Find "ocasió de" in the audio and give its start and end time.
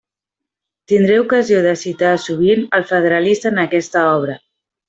1.25-1.75